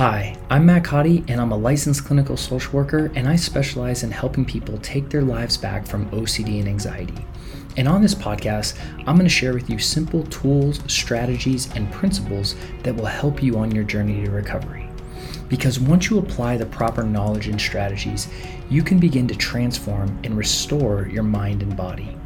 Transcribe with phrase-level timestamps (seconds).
[0.00, 4.10] Hi, I'm Matt Codd, and I'm a licensed clinical social worker, and I specialize in
[4.10, 7.22] helping people take their lives back from OCD and anxiety.
[7.76, 12.56] And on this podcast, I'm going to share with you simple tools, strategies, and principles
[12.82, 14.88] that will help you on your journey to recovery.
[15.50, 18.26] Because once you apply the proper knowledge and strategies,
[18.70, 22.16] you can begin to transform and restore your mind and body.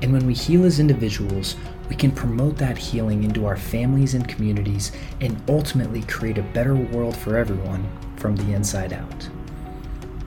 [0.00, 1.56] And when we heal as individuals,
[1.88, 6.74] we can promote that healing into our families and communities and ultimately create a better
[6.74, 9.28] world for everyone from the inside out.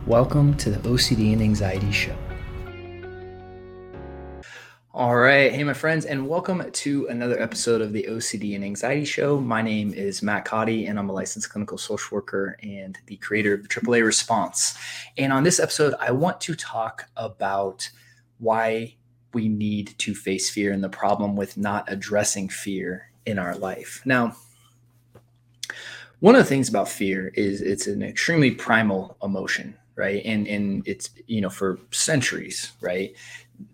[0.05, 2.15] Welcome to the OCD and Anxiety Show.
[4.93, 5.51] All right.
[5.51, 9.39] Hey, my friends, and welcome to another episode of the OCD and Anxiety Show.
[9.39, 13.53] My name is Matt Codd, and I'm a licensed clinical social worker and the creator
[13.53, 14.75] of the AAA Response.
[15.17, 17.89] And on this episode, I want to talk about
[18.39, 18.95] why
[19.37, 24.01] we need to face fear and the problem with not addressing fear in our life.
[24.03, 24.35] Now,
[26.21, 30.23] one of the things about fear is it's an extremely primal emotion, right?
[30.25, 33.15] And and it's you know for centuries, right?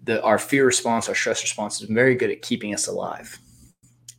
[0.03, 3.39] The our fear response, our stress response has been very good at keeping us alive.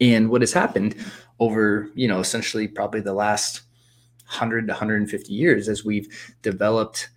[0.00, 0.96] And what has happened
[1.40, 3.60] over you know essentially probably the last
[4.28, 6.08] 100 to 150 years as we've
[6.40, 7.10] developed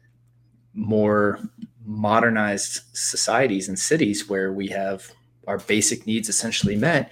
[0.73, 1.39] more
[1.87, 5.09] modernized societies and cities where we have
[5.47, 7.11] our basic needs essentially met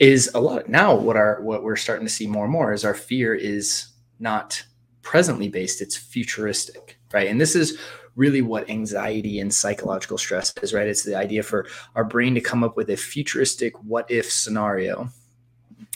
[0.00, 0.68] is a lot.
[0.68, 3.88] Now what our what we're starting to see more and more is our fear is
[4.18, 4.64] not
[5.02, 7.28] presently based it's futuristic right?
[7.28, 7.78] And this is
[8.16, 10.88] really what anxiety and psychological stress is right?
[10.88, 15.10] It's the idea for our brain to come up with a futuristic what if scenario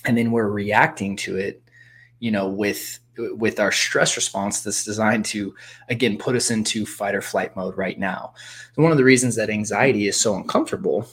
[0.05, 1.63] and then we're reacting to it
[2.21, 5.55] you know with with our stress response that's designed to
[5.89, 8.33] again put us into fight or flight mode right now.
[8.75, 11.09] So one of the reasons that anxiety is so uncomfortable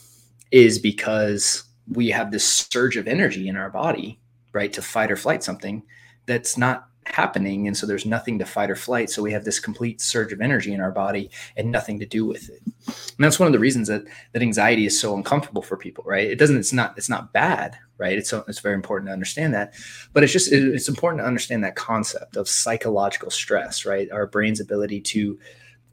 [0.51, 4.19] is because we have this surge of energy in our body
[4.53, 5.83] right to fight or flight something
[6.25, 9.59] that's not happening and so there's nothing to fight or flight so we have this
[9.59, 12.61] complete surge of energy in our body and nothing to do with it.
[12.65, 14.03] And that's one of the reasons that
[14.33, 16.27] that anxiety is so uncomfortable for people right?
[16.27, 18.17] It doesn't it's not it's not bad right?
[18.17, 19.73] It's so it's very important to understand that
[20.13, 24.11] but it's just it's important to understand that concept of psychological stress right?
[24.11, 25.39] Our brain's ability to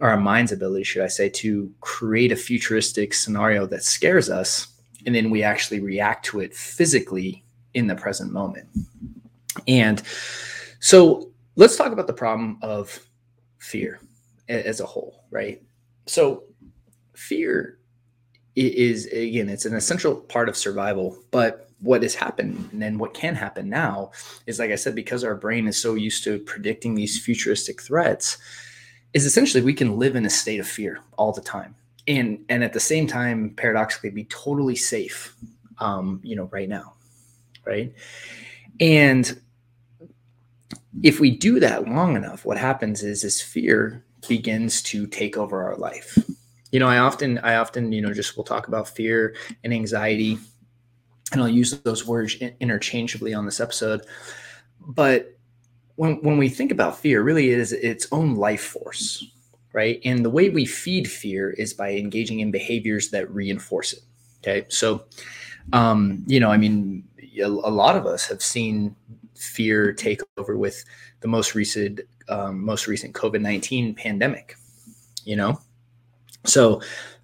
[0.01, 4.67] or our mind's ability should i say to create a futuristic scenario that scares us
[5.07, 7.45] and then we actually react to it physically
[7.75, 8.69] in the present moment.
[9.67, 10.03] And
[10.83, 13.07] so let's talk about the problem of
[13.59, 14.01] fear
[14.49, 15.63] as a whole, right?
[16.07, 16.43] So
[17.15, 17.79] fear
[18.57, 23.37] is again, it's an essential part of survival, but what has happened and what can
[23.37, 24.11] happen now
[24.47, 28.39] is like I said, because our brain is so used to predicting these futuristic threats,
[29.15, 31.77] is essentially we can live in a state of fear all the time.
[32.09, 35.37] And and at the same time, paradoxically, be totally safe
[35.79, 36.95] um, you know, right now.
[37.65, 37.95] Right.
[38.81, 39.41] And
[41.03, 45.63] if we do that long enough, what happens is this fear begins to take over
[45.63, 46.19] our life.
[46.71, 50.39] You know, I often, I often, you know, just will talk about fear and anxiety,
[51.33, 54.03] and I'll use those words interchangeably on this episode.
[54.81, 55.37] But
[55.97, 59.25] when when we think about fear, really it is its own life force,
[59.73, 60.01] right?
[60.05, 64.01] And the way we feed fear is by engaging in behaviors that reinforce it.
[64.41, 65.05] Okay, so,
[65.73, 67.05] um, you know, I mean,
[67.39, 68.97] a, a lot of us have seen
[69.43, 70.85] fear take over with
[71.21, 74.57] the most recent um, most recent COVID nineteen pandemic.
[75.25, 75.61] You know,
[76.45, 76.81] so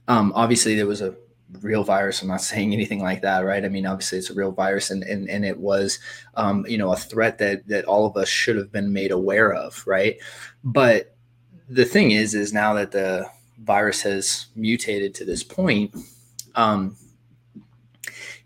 [0.07, 1.15] um, obviously there was a
[1.61, 2.23] real virus.
[2.23, 3.65] I'm not saying anything like that, right?
[3.65, 5.99] I mean, obviously it's a real virus, and and, and it was,
[6.35, 9.53] um, you know, a threat that that all of us should have been made aware
[9.53, 10.19] of, right?
[10.65, 11.15] But
[11.69, 13.29] the thing is, is now that the
[13.63, 15.95] virus has mutated to this point,
[16.55, 16.97] um,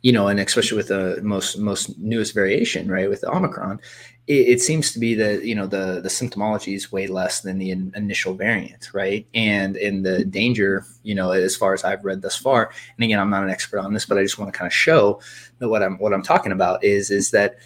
[0.03, 3.81] you know, and especially with the most most newest variation, right, with Omicron,
[4.27, 7.59] it, it, seems to be that you know the the symptomology is way less than
[7.59, 9.27] the in, initial variant, right?
[9.33, 13.21] And in the danger, you know, as far as I've read thus far, and again,
[13.21, 15.21] I'm not an expert on this, but I just want to kind of show
[15.59, 17.59] that what I'm what I'm talking about is is that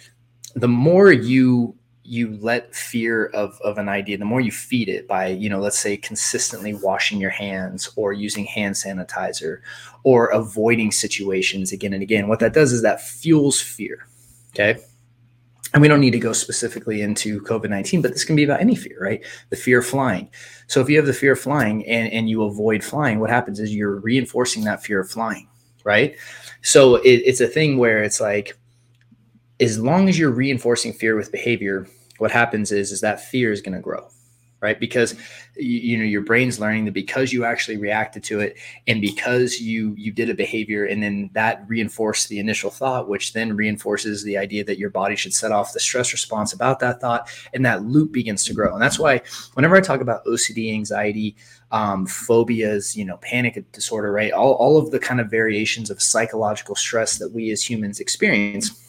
[0.55, 1.75] the more you
[2.07, 5.59] you let fear of, of an idea the more you feed it by you know
[5.59, 9.59] let's say consistently washing your hands or using hand sanitizer
[10.03, 14.07] or avoiding situations again and again what that does is that fuels fear
[14.53, 14.79] okay?
[15.73, 18.75] And we don't need to go specifically into covid-19 but this can be about any
[18.75, 19.23] fear right?
[19.49, 20.29] The fear of flying.
[20.67, 23.59] So if you have the fear of flying and, and you avoid flying what happens
[23.59, 25.49] is you're reinforcing that fear of flying
[25.83, 26.15] right?
[26.61, 28.57] So it, it's a thing where it's like
[29.59, 31.87] as long as you're reinforcing fear with behavior
[32.17, 34.07] what happens is is that fear is going to grow
[34.59, 34.79] right?
[34.79, 35.15] Because
[35.55, 39.93] you, know your brain's learning that because you actually reacted to it and because you
[39.97, 44.37] you did a behavior and then that reinforced the initial thought which then reinforces the
[44.37, 47.83] idea that your body should set off the stress response about that thought and that
[47.83, 48.73] loop begins to grow.
[48.73, 49.21] And that's why
[49.53, 51.35] whenever i talk about ocd anxiety
[51.71, 54.31] um, phobias you know panic disorder right?
[54.31, 58.86] All, all of the kind of variations of psychological stress that we as humans experience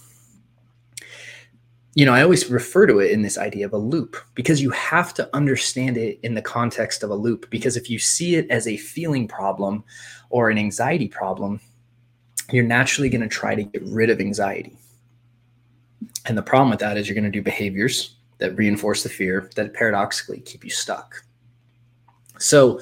[1.98, 4.70] you know, I always refer to it in this idea of a loop because you
[4.70, 7.50] have to understand it in the context of a loop.
[7.50, 9.82] Because if you see it as a feeling problem
[10.30, 11.60] or an anxiety problem,
[12.52, 14.78] you're naturally going to try to get rid of anxiety.
[16.26, 19.50] And the problem with that is you're going to do behaviors that reinforce the fear
[19.56, 21.24] that paradoxically keep you stuck.
[22.38, 22.80] So,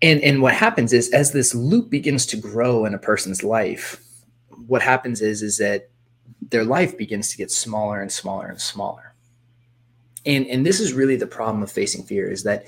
[0.00, 4.02] and and what happens is as this loop begins to grow in a person's life,
[4.66, 5.90] what happens is is that
[6.50, 9.14] their life begins to get smaller and smaller and smaller.
[10.26, 12.66] And, and this is really the problem of facing fear is that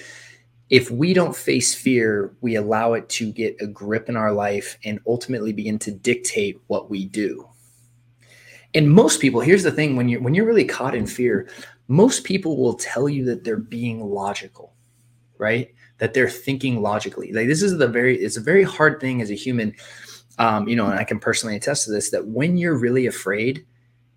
[0.71, 4.79] if we don't face fear, we allow it to get a grip in our life
[4.85, 7.47] and ultimately begin to dictate what we do.
[8.75, 11.47] And most people, here's the thing, when you're when you're really caught in fear,
[11.89, 14.73] most people will tell you that they're being logical,
[15.37, 15.75] right?
[15.99, 17.33] That they're thinking logically.
[17.33, 19.75] Like this is the very it's a very hard thing as a human
[20.39, 23.65] um, you know, and I can personally attest to this that when you're really afraid,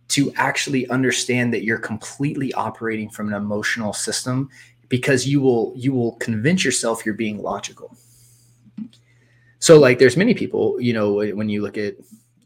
[0.07, 4.49] to actually understand that you're completely operating from an emotional system
[4.87, 7.95] because you will you will convince yourself you're being logical.
[9.59, 11.95] So like there's many people you know when you look at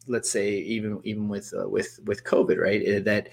[0.07, 3.29] let's say even even with uh, with with covid right eh, that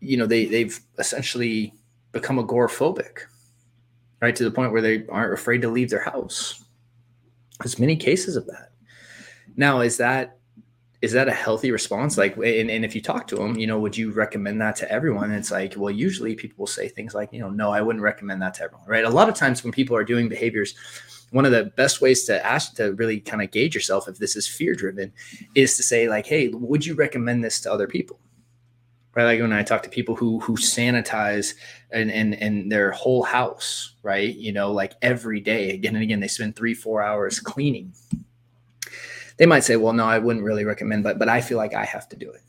[0.00, 1.74] you know they they've essentially
[2.10, 3.18] become agoraphobic
[4.20, 6.64] right to the point where they aren't afraid to leave their house.
[7.60, 8.71] There's many cases of that
[9.56, 10.38] now, is that
[11.02, 12.16] is that a healthy response?
[12.16, 14.90] Like, and, and if you talk to them, you know, would you recommend that to
[14.90, 15.32] everyone?
[15.32, 18.40] It's like, well, usually people will say things like, you know, no, I wouldn't recommend
[18.42, 19.04] that to everyone, right?
[19.04, 20.76] A lot of times when people are doing behaviors,
[21.32, 24.36] one of the best ways to ask to really kind of gauge yourself if this
[24.36, 25.12] is fear driven
[25.56, 28.20] is to say like, hey, would you recommend this to other people?
[29.14, 31.54] Right, like when I talk to people who who sanitize
[31.90, 34.34] and and and their whole house, right?
[34.34, 37.92] You know, like every day, again and again, they spend three four hours cleaning
[39.36, 41.84] they might say, well, no, I wouldn't really recommend, but but I feel like I
[41.84, 42.42] have to do it.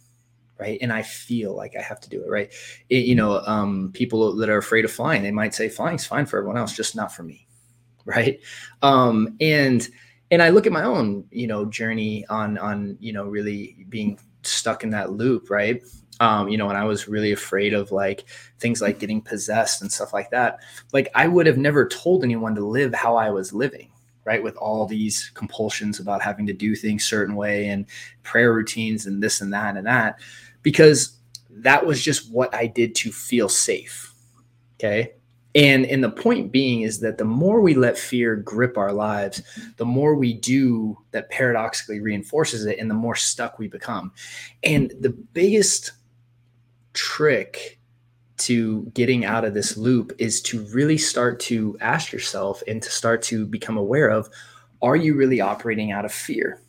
[0.59, 0.77] Right.
[0.81, 2.30] And I feel like I have to do it.
[2.30, 2.53] Right.
[2.89, 6.25] It, you know, um, people that are afraid of flying, they might say flying's fine
[6.25, 7.47] for everyone else, just not for me.
[8.06, 8.41] Right.
[8.81, 9.88] Um, and
[10.30, 14.19] and I look at my own, you know, journey on on, you know, really being
[14.41, 15.81] stuck in that loop, right?
[16.19, 18.25] Um, you know, when I was really afraid of like
[18.59, 20.59] things like getting possessed and stuff like that,
[20.91, 23.89] like I would have never told anyone to live how I was living
[24.25, 27.85] right with all these compulsions about having to do things certain way and
[28.23, 30.19] prayer routines and this and that and that
[30.61, 31.17] because
[31.49, 34.13] that was just what i did to feel safe
[34.83, 35.13] okay?
[35.55, 39.43] And and the point being is that the more we let fear grip our lives
[39.77, 44.11] the more we do that paradoxically reinforces it and the more stuck we become.
[44.63, 45.91] And the biggest
[46.93, 47.79] trick
[48.38, 52.89] to getting out of this loop is to really start to ask yourself and to
[52.89, 54.30] start to become aware of
[54.81, 56.62] are you really operating out of fear?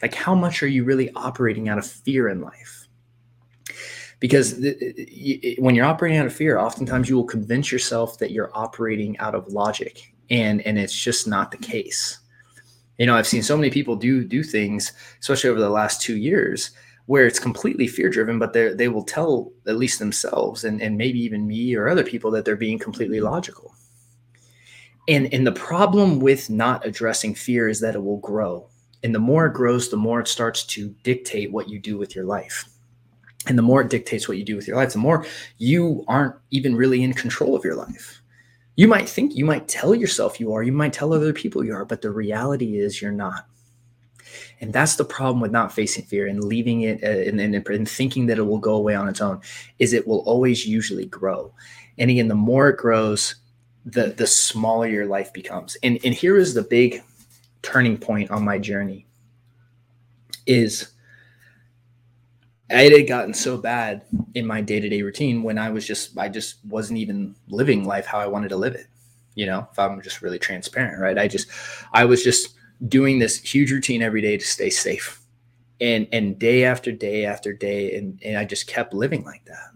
[0.00, 2.86] Like, how much are you really operating out of fear in life?
[4.20, 4.54] Because
[5.58, 9.34] when you're operating out of fear, oftentimes you will convince yourself that you're operating out
[9.34, 12.20] of logic, and and it's just not the case.
[12.98, 16.16] You know, I've seen so many people do do things, especially over the last two
[16.16, 16.70] years,
[17.06, 20.98] where it's completely fear driven, but they they will tell at least themselves and, and
[20.98, 23.32] maybe even me or other people that they're being completely mm-hmm.
[23.32, 23.74] logical.
[25.08, 28.68] And and the problem with not addressing fear is that it will grow.
[29.02, 32.16] And the more it grows, the more it starts to dictate what you do with
[32.16, 32.68] your life.
[33.46, 35.24] And the more it dictates what you do with your life, the more
[35.58, 38.20] you aren't even really in control of your life.
[38.74, 41.72] You might think, you might tell yourself you are, you might tell other people you
[41.72, 43.46] are, but the reality is you're not.
[44.60, 47.88] And that's the problem with not facing fear and leaving it uh, and, and, and
[47.88, 49.40] thinking that it will go away on its own
[49.78, 51.52] is it will always usually grow.
[51.98, 53.36] And again, the more it grows,
[53.84, 55.76] the the smaller your life becomes.
[55.82, 57.02] And and here is the big
[57.62, 59.06] turning point on my journey
[60.46, 60.92] is
[62.68, 64.02] I had gotten so bad
[64.34, 68.18] in my day-to-day routine when I was just I just wasn't even living life how
[68.18, 68.86] I wanted to live it.
[69.34, 71.18] You know, if I'm just really transparent, right?
[71.18, 71.48] I just
[71.92, 72.55] I was just
[72.88, 75.20] doing this huge routine every day to stay safe.
[75.80, 79.70] And and day after day after day and, and i just kept living like that.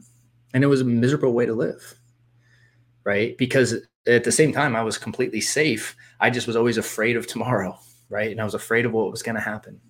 [0.54, 1.94] And it was a miserable way to live
[3.04, 3.36] right?
[3.38, 3.74] Because
[4.06, 5.94] at the same time i was completely safe.
[6.20, 7.78] I just was always afraid of tomorrow
[8.08, 8.30] right?
[8.30, 9.80] And i was afraid of what was going to happen.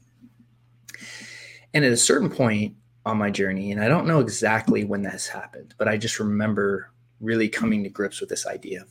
[1.73, 2.75] And at a certain point
[3.07, 6.91] on my journey and i don't know exactly when this happened but i just remember
[7.21, 8.85] really coming to grips with this idea.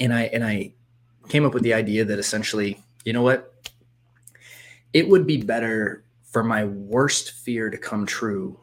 [0.00, 0.72] And I and I
[1.28, 3.52] came up with the idea that essentially, you know what?
[4.92, 8.58] It would be better for my worst fear to come true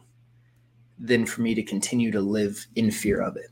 [0.99, 3.49] than for me to continue to live in fear of it.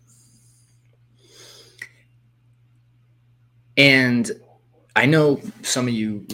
[3.78, 4.32] And
[4.96, 6.28] I know some of you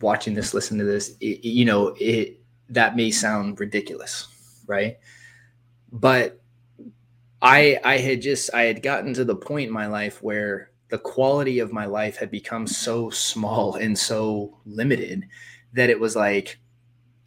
[0.00, 4.28] watching this, listen to this, it, you know, it that may sound ridiculous,
[4.66, 4.98] right?
[5.92, 6.40] But
[7.42, 10.98] I I had just I had gotten to the point in my life where the
[10.98, 15.26] quality of my life had become so small and so limited
[15.72, 16.58] that it was like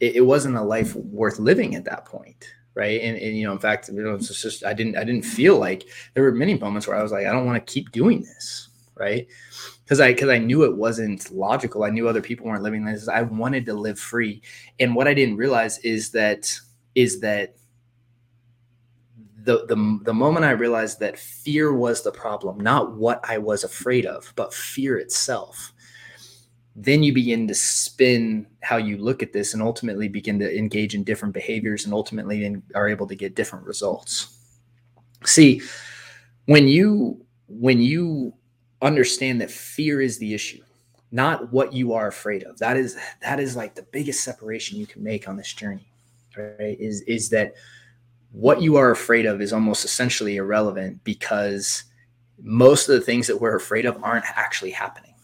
[0.00, 2.44] it, it wasn't a life worth living at that point
[2.74, 5.24] right and, and you know in fact you know it's just i didn't i didn't
[5.24, 7.90] feel like there were many moments where i was like i don't want to keep
[7.92, 9.26] doing this right
[9.84, 11.84] because I because I knew it wasn't logical.
[11.84, 13.08] I knew other people weren't living this.
[13.08, 14.42] I wanted to live free,
[14.80, 16.52] and what I didn't realize is that
[16.94, 17.56] is that
[19.44, 23.62] the the the moment I realized that fear was the problem, not what I was
[23.62, 25.72] afraid of, but fear itself.
[26.76, 30.94] Then you begin to spin how you look at this, and ultimately begin to engage
[30.94, 34.36] in different behaviors, and ultimately are able to get different results.
[35.24, 35.62] See,
[36.46, 38.34] when you when you
[38.82, 40.60] understand that fear is the issue
[41.14, 44.86] not what you are afraid of that is that is like the biggest separation you
[44.86, 45.86] can make on this journey
[46.36, 47.54] right is is that
[48.34, 51.84] what you are afraid of is almost essentially irrelevant because
[52.42, 55.14] most of the things that we're afraid of aren't actually happening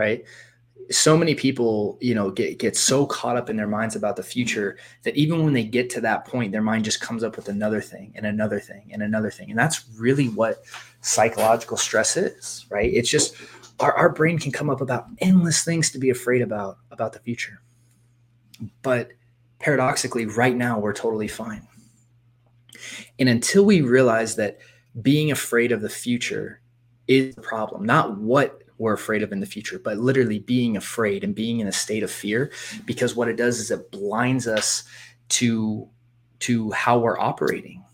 [0.00, 0.24] right?
[0.90, 4.24] So many people you know get get so caught up in their minds about the
[4.24, 7.48] future that even when they get to that point their mind just comes up with
[7.48, 9.50] another thing and another thing and another thing.
[9.50, 10.64] And that's really what
[11.00, 12.92] psychological stress is right?
[12.92, 13.36] It's just
[13.78, 17.20] our, our brain can come up about endless things to be afraid about about the
[17.20, 17.60] future.
[18.82, 19.12] But
[19.60, 21.66] paradoxically right now we're totally fine
[23.18, 24.58] and until we realize that
[25.02, 26.60] being afraid of the future
[27.06, 31.22] is the problem not what we're afraid of in the future, but literally being afraid
[31.22, 32.50] and being in a state of fear
[32.86, 34.84] because what it does is it blinds us
[35.28, 35.86] to
[36.40, 37.84] to how we're operating.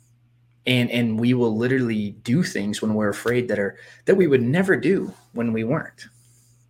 [0.65, 4.43] And and we will literally do things when we're afraid that are that we would
[4.43, 6.07] never do when we weren't.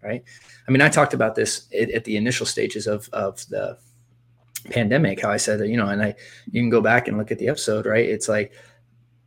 [0.03, 0.25] Right?
[0.67, 3.79] I mean, I talked about this at, at the initial stages of of the
[4.71, 6.15] pandemic, how I said that, you know, and I
[6.51, 8.09] you can go back and look at the episode, right?
[8.09, 8.53] It's like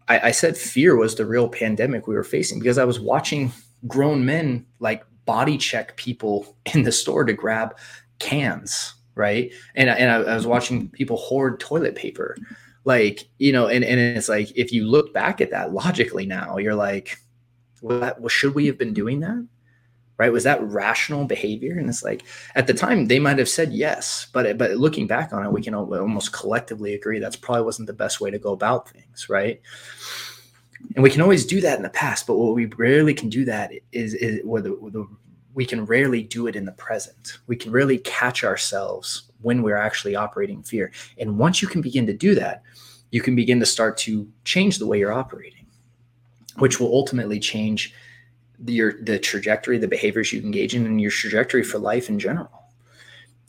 [0.07, 3.51] I, I said fear was the real pandemic we were facing because I was watching
[3.87, 7.77] grown men like body check people in the store to grab
[8.19, 9.51] cans, right?
[9.75, 10.51] And, and I, I was mm-hmm.
[10.51, 12.35] watching people hoard toilet paper.
[12.85, 16.57] Like, you know, and, and it's like, if you look back at that logically now,
[16.57, 17.17] you're like,
[17.81, 19.47] well, that, well, should we have been doing that?
[20.19, 20.31] Right?
[20.31, 21.79] Was that rational behavior?
[21.79, 22.23] And it's like
[22.53, 25.63] at the time they might have said yes but but looking back on it we
[25.63, 29.61] can almost collectively agree that's probably wasn't the best way to go about things right?
[30.95, 33.45] And we can always do that in the past but what we rarely can do
[33.45, 34.73] that is is whether
[35.55, 37.39] we can rarely do it in the present.
[37.47, 40.91] We can rarely catch ourselves when we're actually operating fear.
[41.17, 42.61] And once you can begin to do that
[43.11, 45.65] you can begin to start to change the way you're operating
[46.57, 48.08] which will ultimately change the,
[48.65, 52.59] your the trajectory the behaviors you engage in and your trajectory for life in general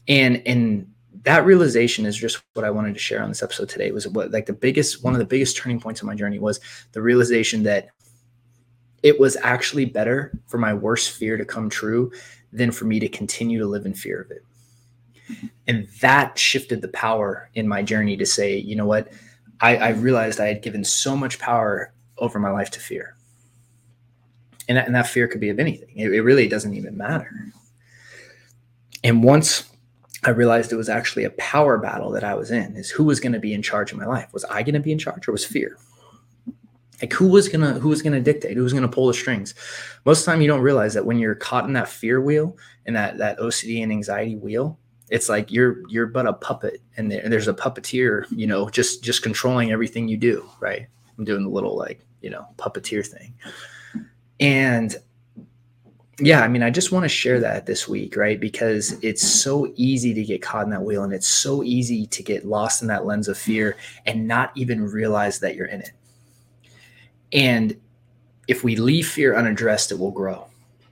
[0.08, 0.86] and and
[1.24, 3.90] that realization is just what I wanted to share on this episode today.
[3.90, 6.60] Was what like the biggest one of the biggest turning points of my journey was
[6.92, 7.88] the realization that
[9.02, 12.12] it was actually better for my worst fear to come true
[12.52, 14.44] than for me to continue to live in fear of it.
[15.66, 19.12] And that shifted the power in my journey to say, you know what,
[19.60, 23.16] I, I realized I had given so much power over my life to fear.
[24.70, 25.90] And that, and that fear could be of anything.
[25.96, 27.28] It, it really doesn't even matter.
[29.02, 29.68] And once
[30.22, 33.18] I realized it was actually a power battle that I was in is who was
[33.18, 34.32] going to be in charge of my life?
[34.32, 35.76] Was I going to be in charge or was fear?
[37.02, 38.56] Like who was gonna who was gonna dictate?
[38.56, 39.54] Who was gonna pull the strings?
[40.04, 42.56] Most of the time you don't realize that when you're caught in that fear wheel
[42.84, 47.10] and that that OCD and anxiety wheel, it's like you're you're but a puppet and
[47.10, 50.88] there, there's a puppeteer, you know, just just controlling everything you do, right?
[51.16, 53.34] I'm doing the little like, you know, puppeteer thing.
[54.40, 54.96] And
[56.18, 58.38] yeah, I mean, I just want to share that this week, right?
[58.38, 62.22] Because it's so easy to get caught in that wheel and it's so easy to
[62.22, 65.92] get lost in that lens of fear and not even realize that you're in it.
[67.32, 67.76] And
[68.48, 70.46] if we leave fear unaddressed, it will grow.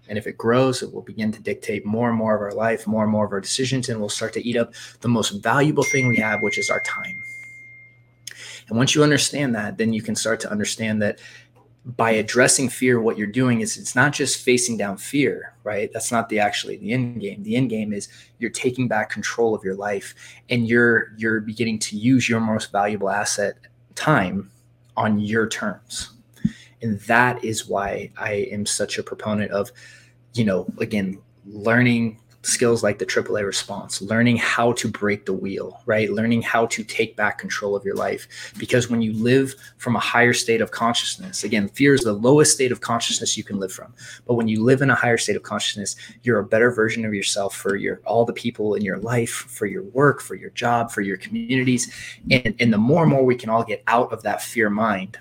[0.08, 2.86] And if it grows, it will begin to dictate more and more of our life,
[2.86, 5.84] more and more of our decisions, and we'll start to eat up the most valuable
[5.84, 7.14] thing we have, which is our time.
[8.68, 11.20] And once you understand that, then you can start to understand that
[11.84, 15.90] by addressing fear, what you're doing is it's not just facing down fear, right?
[15.92, 17.42] That's not the actually the end game.
[17.42, 18.08] The end game is
[18.38, 20.14] you're taking back control of your life
[20.50, 23.56] and you're you're beginning to use your most valuable asset,
[23.94, 24.50] time,
[24.96, 26.10] on your terms.
[26.82, 29.72] And that is why I am such a proponent of,
[30.34, 35.80] you know, again, learning skills like the AAA response, learning how to break the wheel,
[35.86, 36.10] right?
[36.10, 38.52] Learning how to take back control of your life.
[38.58, 42.54] Because when you live from a higher state of consciousness, again, fear is the lowest
[42.54, 43.92] state of consciousness you can live from.
[44.26, 47.14] But when you live in a higher state of consciousness, you're a better version of
[47.14, 50.90] yourself for your all the people in your life, for your work, for your job,
[50.90, 51.92] for your communities.
[52.30, 55.18] And, and the more and more we can all get out of that fear mind,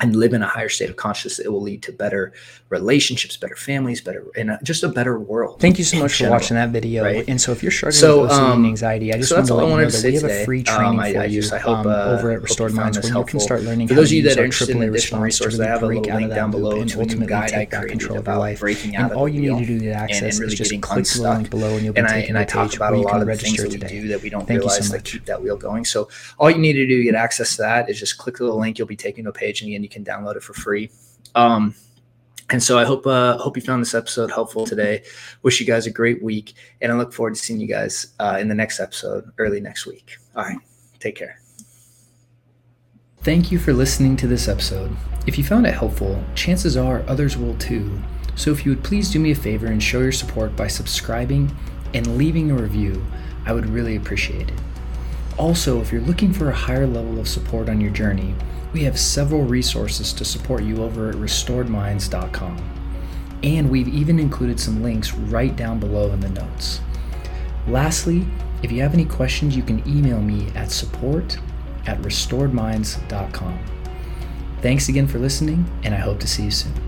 [0.00, 2.32] and live in a higher state of consciousness, it will lead to better
[2.68, 5.60] relationships, better families, better and just a better world.
[5.60, 7.04] Thank you so much general, for watching that video.
[7.04, 7.24] Right?
[7.26, 9.48] And so, if you're struggling so, with OCD um, and anxiety, I just so want
[9.48, 10.42] to let you know that we have today.
[10.42, 12.42] a free training um, I, for I you just, I hope, um, uh, over at
[12.42, 13.88] Restored Minds where you can start learning.
[13.88, 16.32] For those of you that are interested in additional resources, I have a little link
[16.32, 18.62] down below to ultimately guide take back control of your life.
[18.62, 21.74] And all you need to do to get access is just click the link below,
[21.74, 24.00] and you'll be taken to a page where you can register today.
[24.08, 25.84] That we don't realize that keep that wheel going.
[25.84, 28.52] So all you need to do to get access to that is just click the
[28.52, 28.78] link.
[28.78, 30.90] You'll be taken to a page, and again, you can download it for free.
[31.34, 31.74] Um,
[32.50, 35.02] and so I hope uh, hope you found this episode helpful today.
[35.42, 38.38] Wish you guys a great week, and I look forward to seeing you guys uh,
[38.40, 40.16] in the next episode early next week.
[40.34, 40.58] All right,
[40.98, 41.40] take care.
[43.22, 44.96] Thank you for listening to this episode.
[45.26, 48.00] If you found it helpful, chances are others will too.
[48.34, 51.54] So if you would please do me a favor and show your support by subscribing
[51.92, 53.04] and leaving a review,
[53.44, 54.58] I would really appreciate it.
[55.38, 58.34] Also, if you're looking for a higher level of support on your journey,
[58.72, 62.74] we have several resources to support you over at restoredminds.com.
[63.44, 66.80] And we've even included some links right down below in the notes.
[67.68, 68.26] Lastly,
[68.62, 71.38] if you have any questions, you can email me at support
[71.86, 73.58] at restoredminds.com.
[74.60, 76.87] Thanks again for listening, and I hope to see you soon.